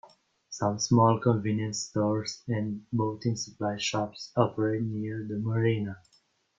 Some 0.49 0.79
small 0.79 1.19
convenience 1.19 1.83
stores 1.89 2.41
and 2.47 2.87
boating 2.91 3.35
supply 3.35 3.77
shops 3.77 4.31
operate 4.35 4.81
near 4.81 5.23
the 5.29 5.37
marina. 5.37 5.99